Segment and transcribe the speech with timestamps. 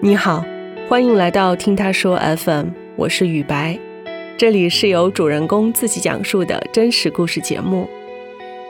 [0.00, 0.44] 你好，
[0.88, 3.78] 欢迎来到听他说 FM，我是雨白，
[4.36, 7.88] 这里是由主人公自己讲述的真实故事节目。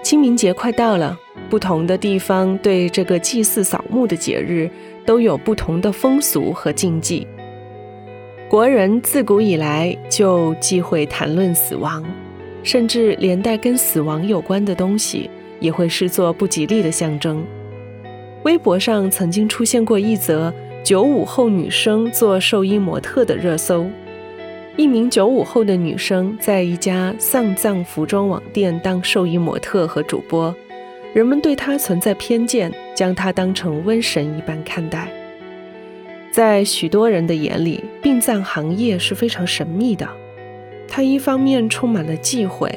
[0.03, 1.19] 清明节快到了，
[1.51, 4.71] 不同的地方对这个祭祀扫墓的节日
[5.05, 7.27] 都有不同的风俗和禁忌。
[8.49, 12.03] 国人自古以来就忌讳谈论死亡，
[12.63, 15.31] 甚至连带跟死亡有关的东西
[15.61, 17.45] 也会视作不吉利的象征。
[18.45, 20.53] 微博上曾经出现过一则。
[20.85, 23.85] 九五后女生做寿衣模特的热搜，
[24.75, 30.55] 一名九五后的女生在一家丧葬服装网店当寿衣模特和主播，
[31.13, 35.13] 人们对她存在偏见，将她当成瘟神一般看待。
[36.31, 40.09] 在许多人的眼里，殡葬行业是非常神秘的，
[40.89, 42.77] 它一方面充满了忌讳，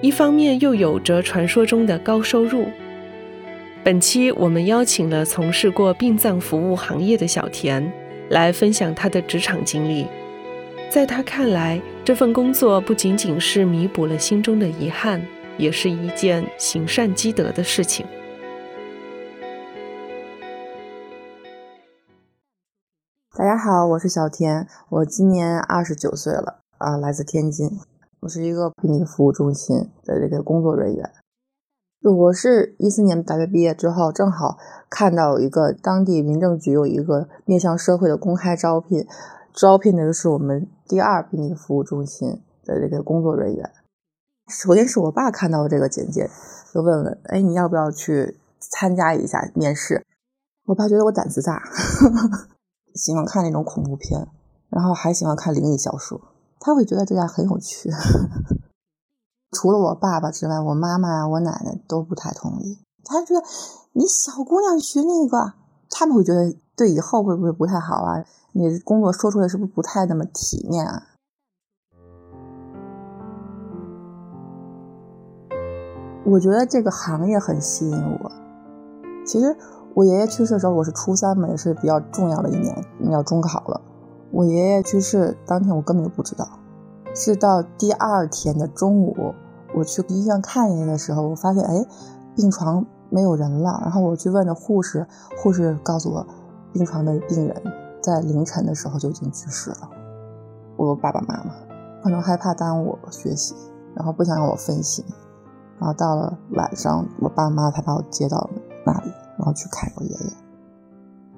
[0.00, 2.66] 一方面又有着传说中的高收入。
[3.84, 7.92] 本期我们邀请了从事过殡葬服务行业的小田
[8.30, 10.06] 来分享他的职场经历。
[10.88, 15.22] 在他看来，这份工作不仅仅是弥补了心中的遗憾，
[15.56, 18.04] 也是一件行善积德的事情。
[23.36, 27.78] 大家好，我是小田，我今年二十九岁了啊，来自天津，
[28.20, 31.10] 我是一个殡仪服务中心的这个工作人员。
[32.02, 34.56] 我是一四年大学毕业之后，正好
[34.88, 39.06] 看到一个当地民政局有一个面向社会的公开招聘，
[39.52, 43.70] 招聘的是我们第二殡仪服务中心的这个工作人员。
[44.48, 46.30] 首先是我爸看到这个简介，
[46.72, 50.02] 就问问：“哎，你要不要去参加一下面试？”
[50.64, 51.62] 我爸觉得我胆子大，
[52.96, 54.26] 喜欢看那种恐怖片，
[54.70, 56.18] 然后还喜欢看灵异小说，
[56.60, 57.90] 他会觉得这样很有趣。
[59.50, 62.78] 除了我爸爸之外，我妈妈、我奶奶都不太同意。
[63.02, 63.42] 他觉得
[63.94, 65.54] 你小姑娘学那个，
[65.90, 68.24] 他们会觉得对以后会不会不太好啊？
[68.52, 71.02] 你工作说出来是不是不太那么体面啊？
[76.26, 78.30] 我觉得这个行业很吸引我。
[79.26, 79.56] 其实
[79.94, 83.80] 我爷爷去世的时候，我是初三嘛，也是比较重要的一年，要中考了。
[84.30, 86.46] 我爷爷去世当天，我根本就不知道。
[87.14, 89.34] 是到第二天的中午，
[89.74, 91.86] 我去医院看爷爷的时候，我发现哎，
[92.34, 93.80] 病床没有人了。
[93.82, 95.06] 然后我去问了护士，
[95.42, 96.26] 护士告诉我，
[96.72, 97.62] 病床的病人
[98.00, 99.90] 在凌晨的时候就已经去世了。
[100.76, 101.52] 我爸爸妈妈
[102.02, 103.54] 可能害怕耽误我学习，
[103.94, 105.04] 然后不想让我分心。
[105.78, 108.48] 然后到了晚上，我爸妈才把我接到
[108.86, 110.32] 那里，然后去看我爷爷。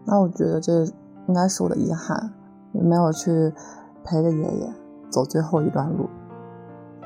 [0.04, 0.84] 那我觉得这
[1.28, 2.32] 应该是我的遗憾，
[2.72, 3.54] 也没有去
[4.04, 4.72] 陪着爷爷。
[5.12, 6.08] 走最后一段路，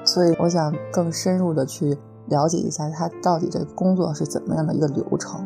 [0.04, 5.44] 所以我想更深入的去了解一下他到底这工作是怎么样的一个流程。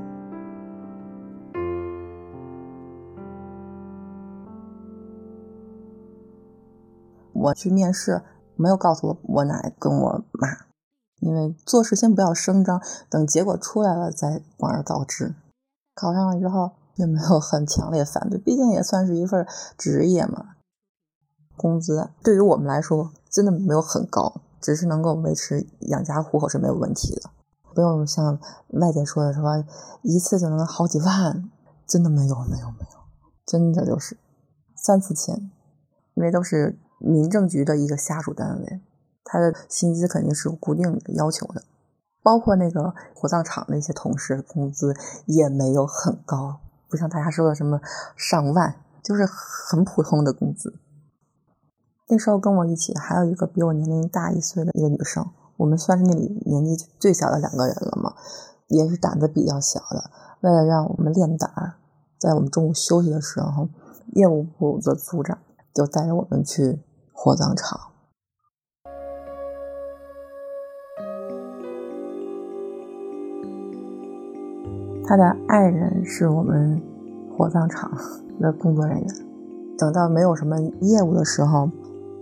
[7.33, 8.21] 我去面试，
[8.57, 10.47] 没有告诉我我奶跟我妈，
[11.21, 15.35] 因为做事先不要声张，等结果出来了再广而告之。
[15.95, 19.47] 考上了之后，也没有很强烈反对，毕竟也算是一份
[19.79, 20.50] 职业嘛。
[21.61, 27.29] 工资对于我们来说真的没有很高，只是能够维持养家糊口是没有问题的，
[27.75, 29.43] 不用像外界说的说
[30.01, 31.51] 一次就能好几万，
[31.87, 32.99] 真的没有没有没有，
[33.45, 34.17] 真的就是
[34.75, 35.51] 三四千，
[36.15, 38.81] 因为都是民政局的一个下属单位，
[39.23, 41.63] 他的薪资肯定是有固定的要求的，
[42.23, 44.95] 包括那个火葬场那些同事工资
[45.27, 47.79] 也没有很高，不像大家说的什么
[48.17, 50.81] 上万，就是很普通的工资。
[52.13, 55.25] 那时候跟我一起的还有一个比我年龄大一岁的一个女生，
[55.57, 58.15] 我们算是那里年纪最小的两个人了嘛，
[58.67, 60.11] 也是胆子比较小的。
[60.41, 61.75] 为了让我们练胆儿，
[62.19, 63.69] 在我们中午休息的时候，
[64.15, 65.39] 业务部的组长
[65.73, 66.81] 就带着我们去
[67.13, 67.79] 火葬场。
[75.07, 76.83] 他的爱人是我们
[77.37, 77.97] 火葬场
[78.41, 79.09] 的工作人员。
[79.79, 81.71] 等到没有什么业务的时候。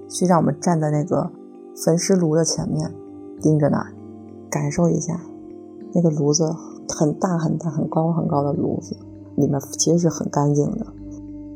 [0.09, 1.31] 去让我们站在那个
[1.77, 2.93] 焚尸炉的前面，
[3.41, 3.93] 盯着那儿，
[4.51, 5.21] 感受一下
[5.93, 6.53] 那个炉子
[6.89, 8.97] 很大很大、很高很高的炉子，
[9.37, 10.87] 里面其实是很干净的。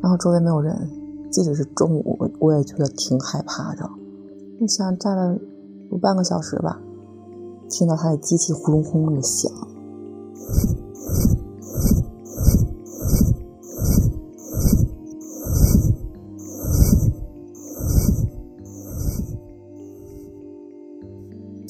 [0.01, 0.89] 然后周围没有人，
[1.31, 3.89] 即使是中午，我我也觉得挺害怕的。
[4.61, 5.39] 我想站了
[5.91, 6.81] 有半个小时吧，
[7.69, 9.51] 听到他的机器呼隆轰隆的响。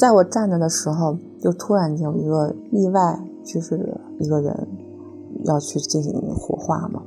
[0.03, 4.69] 在我站着的时候，就突然间有一个意外去世的一个人
[5.45, 7.01] 要去进行火化嘛。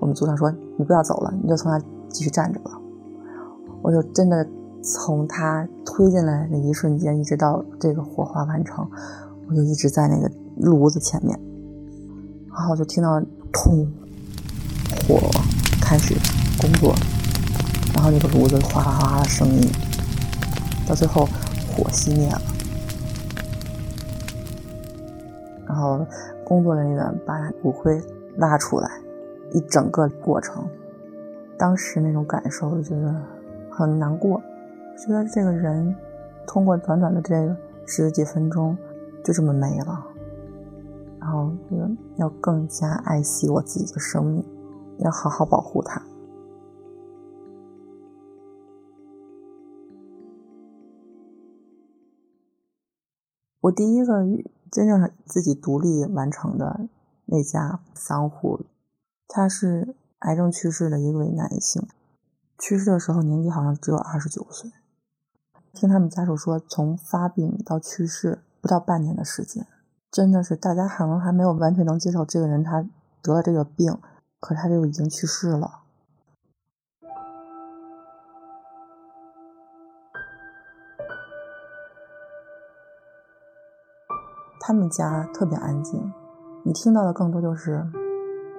[0.00, 1.80] 我们组长说：“你不要走了，你就从那
[2.10, 2.78] 继续站着吧。”
[3.80, 4.46] 我就真的
[4.82, 8.86] 从他推进来那一瞬间，一直到这个火化完成，
[9.48, 11.40] 我就一直在那个炉子前面，
[12.52, 13.18] 然后就听到
[13.50, 13.90] 通
[15.08, 15.18] 火
[15.80, 16.14] 开始
[16.60, 16.94] 工作，
[17.94, 19.66] 然后那个炉子哗啦哗啦的声音，
[20.86, 21.26] 到最后。
[21.80, 22.42] 火熄灭了，
[25.66, 26.06] 然后
[26.44, 27.98] 工作人员把骨灰
[28.36, 28.90] 拉出来，
[29.52, 30.62] 一整个过程，
[31.56, 33.14] 当时那种感受，我觉得
[33.70, 34.42] 很难过，
[34.98, 35.96] 觉得这个人
[36.46, 37.56] 通过短短的这个
[37.86, 38.76] 十几分钟
[39.24, 40.04] 就这么没了，
[41.18, 44.44] 然后觉得要更加爱惜我自己的生命，
[44.98, 46.02] 要好好保护它。
[53.70, 54.24] 我第一个
[54.70, 56.88] 真正自己独立完成的
[57.26, 58.64] 那家丧户，
[59.28, 61.86] 他是癌症去世的一位男性，
[62.58, 64.72] 去世的时候年纪好像只有二十九岁。
[65.72, 69.64] 听他们家属说，从发病到去世不到半年的时间，
[70.10, 72.84] 真的是大家可能还没有完全能接受这个人他
[73.22, 73.96] 得了这个病，
[74.40, 75.79] 可他就已经去世了。
[84.70, 86.00] 他们家特别安静，
[86.62, 87.84] 你听到的更多就是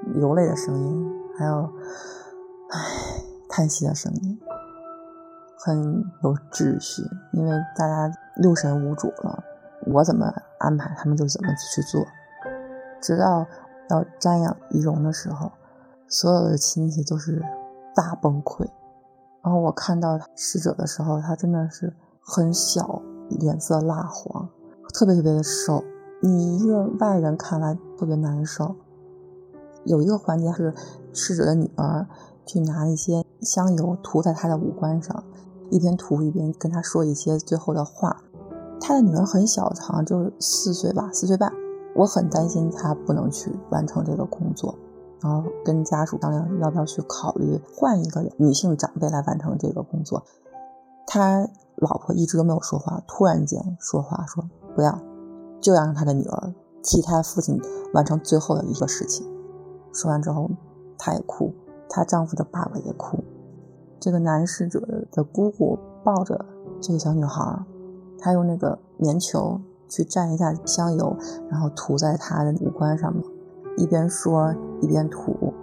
[0.07, 1.71] 流泪的声音，还有
[2.69, 2.79] 唉
[3.47, 4.37] 叹息的声音，
[5.57, 7.01] 很有秩序。
[7.31, 9.41] 因为大家六神无主了，
[9.87, 10.25] 我怎么
[10.59, 12.05] 安排，他们就怎么去做。
[13.01, 13.47] 直到
[13.89, 15.49] 要瞻仰遗容的时候，
[16.09, 17.41] 所有的亲戚都是
[17.95, 18.67] 大崩溃。
[19.41, 24.49] 然后我看到逝者的时候，他真的是很小，脸色蜡黄，
[24.93, 25.81] 特别特别的瘦。
[26.21, 28.75] 你一个外人看来特别难受。
[29.83, 30.73] 有一个环节是
[31.11, 32.07] 逝者的女儿
[32.45, 35.23] 去拿一些香油涂在他的五官上，
[35.71, 38.21] 一边涂一边跟他说一些最后的话。
[38.79, 41.51] 他的女儿很小，好像就四岁吧，四岁半。
[41.95, 44.75] 我很担心他不能去完成这个工作，
[45.21, 50.23] 然后跟家属商量要不要去考虑换一个女性长辈来完成这个工作。
[51.07, 51.47] 他
[51.77, 54.43] 老婆一直都没有说话，突然间说话说
[54.75, 54.99] 不要。
[55.61, 56.53] 就要让他的女儿
[56.83, 57.61] 替他父亲
[57.93, 59.25] 完成最后的一个事情。
[59.93, 60.49] 说完之后，
[60.97, 61.53] 她也哭，
[61.87, 63.23] 她丈夫的爸爸也哭。
[63.99, 64.79] 这个男逝者
[65.11, 66.43] 的姑姑抱着
[66.81, 67.63] 这个小女孩，
[68.17, 71.15] 她用那个棉球去蘸一下香油，
[71.49, 73.23] 然后涂在她的五官上面，
[73.77, 75.53] 一边说一边涂。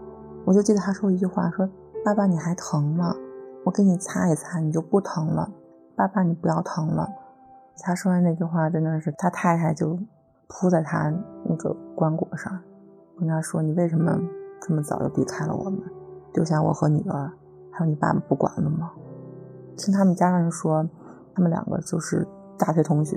[0.45, 1.69] 我就记得她说一句话：“说
[2.05, 3.17] 爸爸你还疼吗？
[3.65, 5.50] 我给你擦一擦，你就不疼了。
[5.97, 7.09] 爸爸你不要疼了。”
[7.81, 9.99] 他说的那句话真的是，他太太就
[10.49, 11.13] 扑在他
[11.45, 12.59] 那个棺椁上，
[13.19, 14.19] 跟他说：“你为什么
[14.61, 15.81] 这么早就离开了我们，
[16.33, 17.31] 丢下我和女儿，
[17.71, 18.91] 还有你爸爸不管了吗？”
[19.77, 20.89] 听他们家人说，
[21.35, 22.27] 他们两个就是
[22.59, 23.17] 大学同学，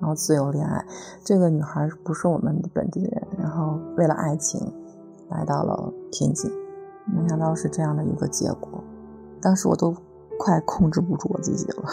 [0.00, 0.84] 然后自由恋爱。
[1.24, 4.60] 这个女孩不是我们本地人，然后为了爱情
[5.28, 6.50] 来到了天津，
[7.06, 8.82] 没想到是这样的一个结果。
[9.40, 9.94] 当时我都
[10.38, 11.84] 快控制不住我自己了。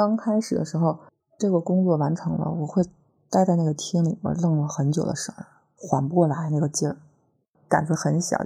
[0.00, 0.98] 刚开始的时候，
[1.38, 2.82] 这个工作完成了，我会
[3.28, 6.96] 待在那个厅里边愣了很久的神儿，缓不过来那个劲儿，
[7.68, 8.38] 胆子很小。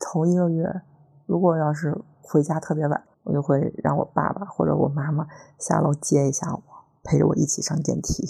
[0.00, 0.82] 头一个月，
[1.26, 5.28] 如果要是回家特别晚，我就会让我爸爸或者我妈妈
[5.60, 6.60] 下楼接一下我，
[7.04, 8.26] 陪着我一起上电梯。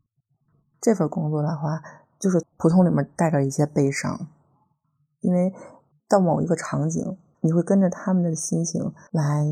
[0.78, 1.80] 这份工作的话，
[2.20, 4.28] 就是普通里面带着一些悲伤，
[5.20, 5.54] 因为
[6.06, 9.46] 到某一个场景，你会跟着他们的心情来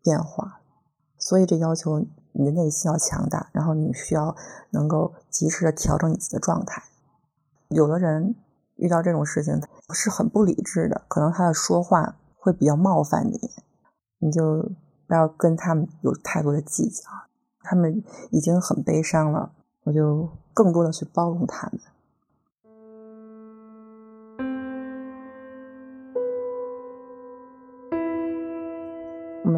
[0.00, 0.60] 变化。
[1.18, 4.34] 所以这要求你的内心要强大，然后你需要
[4.70, 6.82] 能够及时的调整你自己的状态。
[7.68, 8.34] 有的人
[8.76, 9.60] 遇到这种事情
[9.92, 13.50] 是很不理智的，可能他的说话会比较冒犯你，
[14.20, 14.70] 你就
[15.06, 17.02] 不要跟他们有太多的计较。
[17.60, 21.80] 他们已经很悲伤了，我就更多的去包容他们。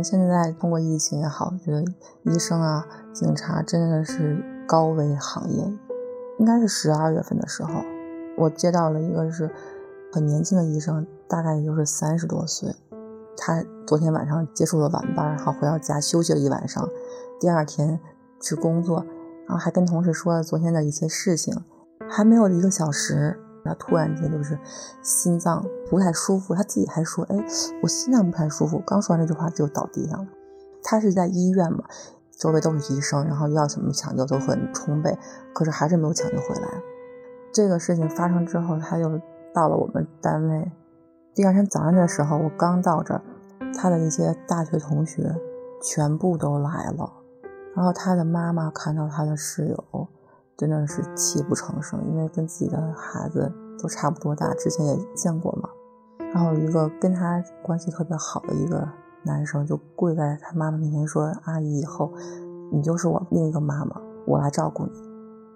[0.03, 1.85] 现在通过疫情也好，觉得
[2.23, 5.65] 医生啊、警察真的是高危行业。
[6.39, 7.83] 应该是十二月份的时候，
[8.39, 9.51] 我接到了一个是
[10.13, 12.75] 很年轻的医生，大概也就是三十多岁。
[13.37, 16.89] 他昨天晚上结束了晚班，然后回到家休息了一晚上，
[17.39, 18.01] 第二天
[18.41, 19.05] 去工作，
[19.47, 21.55] 然后还跟同事说了昨天的一些事情。
[22.09, 24.59] 还没有一个小时，他突然间就是
[25.03, 27.37] 心脏不太舒服，他自己还说：“哎，
[27.83, 30.27] 我心脏不太舒服。”刚说完这句话就倒地上了。
[30.83, 31.85] 他是在医院嘛，
[32.39, 35.19] 周围都是医生，然后要什么抢救都很充沛，
[35.53, 36.69] 可是还是没有抢救回来。
[37.53, 39.21] 这个事情发生之后，他就
[39.53, 40.73] 到了我们单位。
[41.35, 43.23] 第二天早上的时候，我刚到这儿，
[43.77, 45.35] 他的一些大学同学
[45.83, 47.13] 全部都来了。
[47.75, 50.09] 然后他的妈妈看到他的室友，
[50.61, 53.51] 真的是泣不成声，因为跟自己的孩子
[53.81, 55.71] 都差不多大，之前也见过嘛。
[56.35, 58.87] 然后一个跟他关系特别好的一个
[59.23, 62.13] 男生就跪在他妈妈面前说：“阿姨，以后
[62.71, 64.93] 你就是我另一个妈妈，我来照顾你。”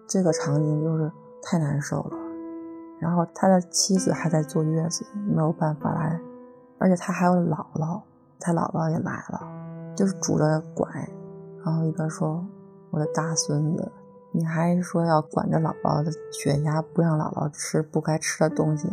[0.08, 2.16] 这个场景就是太难受了。
[2.98, 6.18] 然后他的妻子还在坐月子，没有办法来，
[6.78, 8.00] 而且他还有姥姥，
[8.40, 9.46] 他姥姥也来了，
[9.94, 10.88] 就是拄着拐。
[11.62, 12.42] 然后一边说
[12.90, 13.92] ：“我的大孙子，
[14.36, 18.88] 你还说要管着姥姥的血压，不让姥姥吃不该吃的东西。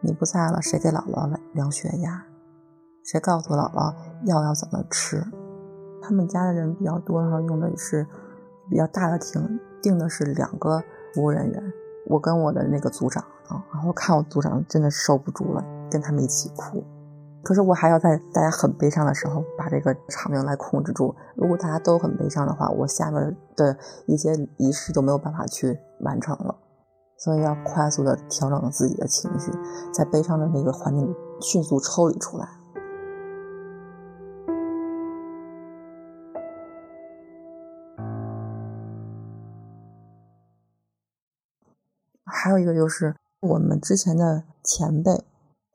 [0.00, 2.24] 你不在了，谁给姥姥量血压？
[3.02, 3.92] 谁告诉姥姥
[4.26, 5.26] 药要怎么吃？
[6.00, 8.06] 他们家的人比较多，然后用的是
[8.68, 10.80] 比较大的厅，订的是两个
[11.12, 11.72] 服务人员。
[12.06, 16.84] 我跟我的那个组长啊，然后看我组长真的受不住了，跟他们一起哭。”
[17.42, 21.14] 可是我还要在大家很悲伤的时候把这个场面来控制住。
[21.34, 26.54] 如果大家都很悲伤的话，我下面的一些仪式就没有办法去完成了。
[27.16, 29.50] 所以要快速的调整自己的情绪，
[29.92, 32.46] 在悲伤的那个环境里迅速抽离出来。
[42.24, 45.29] 还有一个就是我们之前的前辈。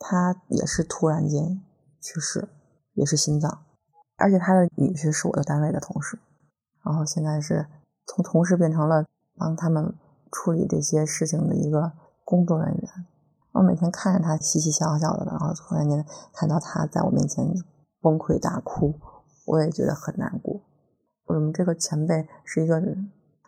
[0.07, 1.59] 他也是突然间
[1.99, 2.47] 去世，
[2.93, 3.65] 也是心脏，
[4.17, 6.19] 而且他的女婿是我的单位的同事，
[6.83, 7.65] 然后现在是
[8.05, 9.03] 从同事变成了
[9.35, 9.95] 帮他们
[10.31, 11.91] 处理这些事情的一个
[12.23, 13.05] 工作人员。
[13.53, 17.43] 我每天看着他嘻嘻笑笑的，然后突然间看到他在我面前
[17.99, 18.93] 崩溃大哭，
[19.47, 20.61] 我也觉得很难过。
[21.25, 22.79] 我们这个前辈是一个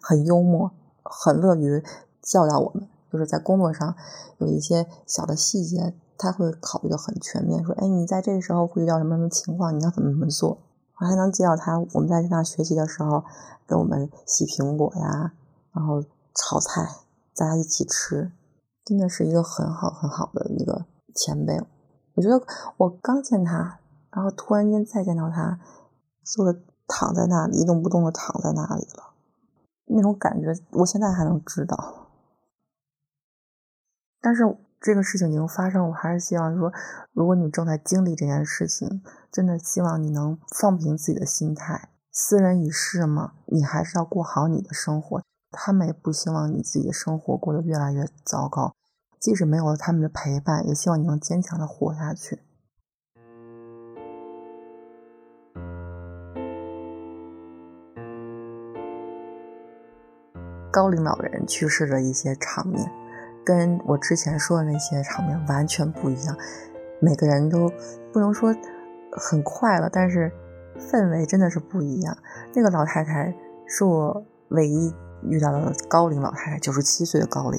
[0.02, 0.72] 很幽默、
[1.04, 1.84] 很乐于
[2.24, 3.96] 教导我们，就是在工作上
[4.40, 5.94] 有一些小的细节。
[6.18, 9.78] 他会考虑的很全面，说：“哎，你在这个时候会遇到什么什么情况？
[9.78, 10.58] 你要怎么怎么做？”
[11.00, 13.24] 我还能教他，我们在那学习的时候，
[13.68, 15.34] 给我们洗苹果呀，
[15.72, 16.02] 然后
[16.34, 16.82] 炒菜，
[17.36, 18.32] 大家一起吃，
[18.84, 21.62] 真的是一个很好很好的一个前辈。
[22.16, 22.42] 我觉得
[22.78, 25.60] 我刚见他，然后突然间再见到他，
[26.24, 29.14] 就是躺在那里一动不动的躺在那里了，
[29.86, 32.08] 那种感觉我现在还能知道，
[34.20, 34.58] 但是。
[34.80, 36.72] 这个事情已经发生，我还是希望说，
[37.12, 41.90] 如果你正在经历这件事情，真的希望你能放平自己的心态。
[42.12, 45.22] 斯人已逝嘛，你还是要过好你的生活。
[45.52, 48.76] 他们也不希望你自己的生活过得越来越糟糕。
[49.20, 52.40] 即使没有了他们的陪伴，也希望你能坚强的活下去。
[60.72, 63.07] 高龄老人去世的一些场面。
[63.48, 66.36] 跟我之前说的那些场面完全不一样，
[67.00, 67.72] 每个人都
[68.12, 68.54] 不能说
[69.10, 70.30] 很快乐，但是
[70.78, 72.18] 氛围真的是不一样。
[72.54, 73.34] 那个老太太
[73.66, 77.58] 是我唯一遇到的高龄老太太，九十七岁的高龄，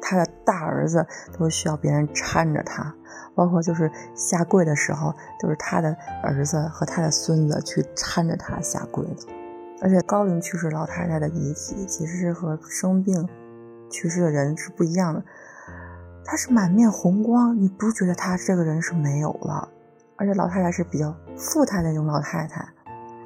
[0.00, 1.06] 她的大儿子
[1.38, 2.94] 都需要别人搀着她，
[3.34, 9.26] 包括就是下跪的时候，就是她的儿子和她的孙子去搀着她下跪的。
[9.82, 13.28] 而且高龄去世老太太的遗体其实是和生病。
[13.90, 15.22] 去世的人是不一样的，
[16.24, 19.68] 他是满面红光，你不觉得他这个人是没有了？
[20.16, 22.66] 而且老太太是比较富态的那种老太太，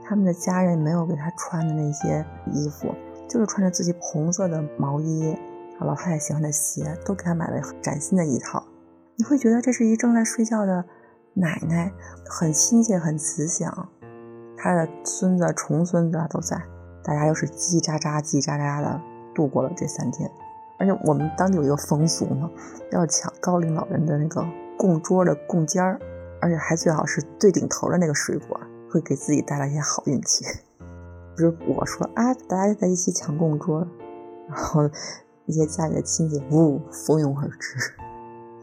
[0.05, 2.95] 他们的家人没有给她穿的那些衣服，
[3.29, 5.37] 就是穿着自己红色的毛衣，
[5.81, 8.65] 老太太喜欢的鞋，都给她买了崭新的一套。
[9.17, 10.85] 你会觉得这是一正在睡觉的
[11.35, 11.93] 奶奶，
[12.29, 13.89] 很亲切，很慈祥。
[14.57, 16.63] 她的孙子、重孙子都在，
[17.03, 19.01] 大家又是叽叽喳喳、叽叽喳喳的
[19.35, 20.31] 度过了这三天。
[20.85, 22.51] 而且我们当地有一个风俗嘛，
[22.93, 25.99] 要抢高龄老人的那个供桌的供尖儿，
[26.43, 28.61] 而且还最好是最顶头的那个水果，
[28.91, 30.45] 会给自己带来一些好运气。
[31.35, 33.89] 比如我说啊，大家在一起抢供桌，
[34.47, 34.83] 然后
[35.47, 37.79] 一些家里的亲戚呜蜂拥而至。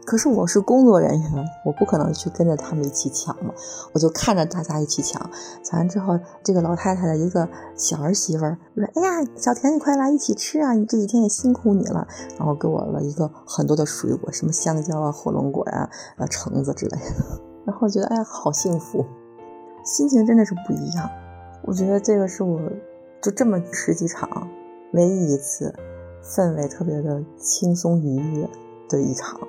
[0.04, 3.54] 可是我是工作人员，我不可能去跟着他们一起抢嘛，
[3.94, 5.30] 我就看着大家一起抢。
[5.62, 10.74] 抢完之后，这个老太太的一个小儿媳妇儿说：“哎呀，小田，你快来一起吃啊！
[10.74, 12.06] 你这几天也辛苦你了。”
[12.36, 17.06] 然后给我了一个很多的水果，什么香蕉啊、火龙果呀、啊橙子之类的。
[17.64, 19.04] 然后觉得哎呀，好幸福，
[19.84, 21.08] 心情真的是不一样。
[21.64, 22.60] 我觉得这个是我
[23.22, 24.48] 就这么十几场
[24.92, 25.72] 唯一一次
[26.24, 28.48] 氛围特别的轻松愉悦。
[28.88, 29.40] 的一场。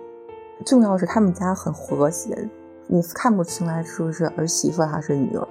[0.66, 2.50] 重要是他们家很和谐，
[2.88, 5.48] 你看不出来是不是儿媳妇还是女儿。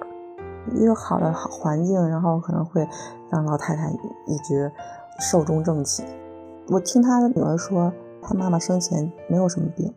[0.73, 2.87] 一个好的好环境，然后可能会
[3.29, 3.89] 让老太太
[4.25, 4.71] 一直
[5.19, 6.05] 寿终正寝。
[6.69, 7.91] 我听他的女儿说，
[8.21, 9.93] 他妈妈生前没有什么病，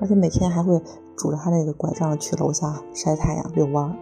[0.00, 0.82] 而且每天还会
[1.16, 3.94] 拄着他那个拐杖去楼下晒太阳遛弯儿，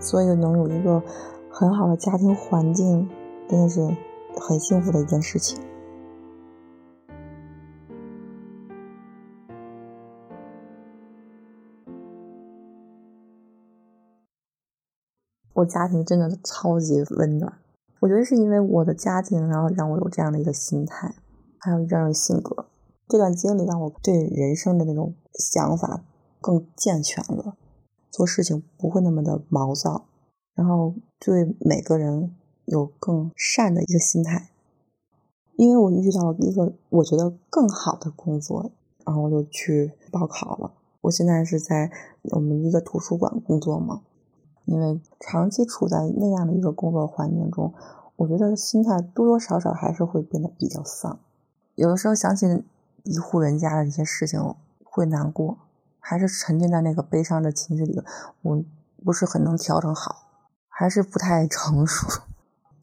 [0.00, 1.02] 所以能有一个
[1.50, 3.08] 很好的家庭环境，
[3.48, 3.80] 真的是
[4.40, 5.60] 很幸福的一件事情。
[15.64, 17.52] 家庭真的超级温暖，
[18.00, 21.14] 我觉得是因为我的家庭，然后让我有这样的一个心态，
[21.58, 22.66] 还有这样的性格。
[23.08, 26.04] 这段经历让我对人生的那种想法
[26.40, 27.56] 更健全了，
[28.10, 30.06] 做事情不会那么的毛躁，
[30.54, 34.50] 然后对每个人有更善的一个心态。
[35.56, 38.72] 因为我遇到了一个我觉得更好的工作，
[39.04, 40.72] 然后我就去报考了。
[41.02, 41.90] 我现在是在
[42.32, 44.02] 我们一个图书馆工作嘛。
[44.66, 47.74] 因为长期处在那样的一个工作环境中，
[48.16, 51.18] 我觉得心态多多少少还是会变得比较丧。
[51.74, 52.64] 有的时候想起
[53.02, 54.40] 一户人家的一些事情，
[54.82, 55.58] 会难过，
[56.00, 58.00] 还是沉浸在那个悲伤的情绪里，
[58.42, 58.64] 我
[59.04, 60.28] 不是很能调整好，
[60.68, 62.22] 还是不太成熟。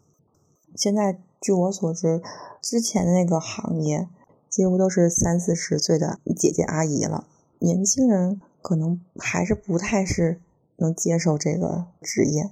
[0.76, 2.22] 现在据我所知，
[2.62, 4.08] 之前的那个行业
[4.48, 7.26] 几乎都是三四十岁的姐姐阿姨了，
[7.58, 10.40] 年轻人可能还是不太是。
[10.82, 12.52] 能接受这个职业，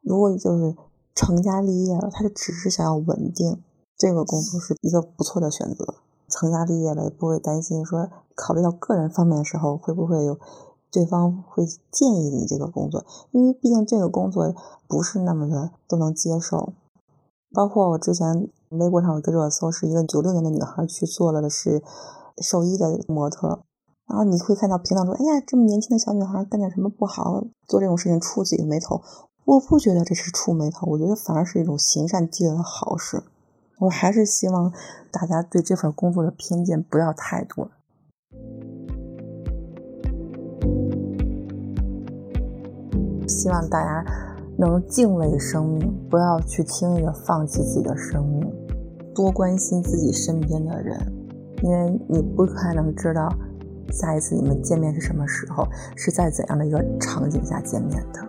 [0.00, 0.74] 如果就是
[1.14, 3.62] 成家立业了，他就只是想要稳定，
[3.96, 5.96] 这个工作是一个不错的选择。
[6.28, 10.38] 成家立业了，也不会担心说考虑到个人方面的时候，会不会有
[10.90, 14.54] 对方会建议你这个工作，因为毕竟这个工作
[14.86, 16.72] 不是那么的都能接受。
[17.52, 21.82] 包括我之前微博上有一个热搜，是一个九六年的女孩去做了的是
[22.42, 23.60] 兽医的模特。
[24.08, 29.02] 然后你会看到评论说：“哎呀，这么年轻的小女孩干点什么不好，做这种事情触自己的眉头。”
[29.44, 33.22] 我不觉得这是触眉头，我觉得反而是一种行善积德的好事。
[33.78, 34.72] 我还是希望
[35.10, 37.70] 大家对这份工作的偏见不要太多，
[43.26, 44.04] 希望大家
[44.58, 48.52] 能敬畏生命，不要去轻易的放弃自己的生命，
[49.14, 51.00] 多关心自己身边的人，
[51.62, 53.32] 因为你不可能知道。
[53.90, 55.66] 下一次你们见面是什么时候？
[55.96, 58.20] 是在怎样的一个场景下见面的？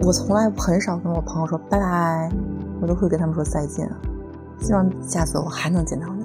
[0.00, 2.32] 我从来很少跟我朋友说拜拜，
[2.80, 3.88] 我都会跟他们说再见。
[4.58, 6.24] 希望下次我还能见到你。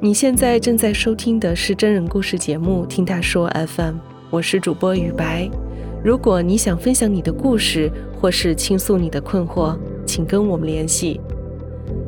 [0.00, 3.94] 你现在正在收听的是真人故事节目《听他说 FM》，
[4.30, 5.50] 我是主播雨白。
[6.02, 11.20] 如果你想分享你的故事，或是倾诉你的困惑，请跟我们联系。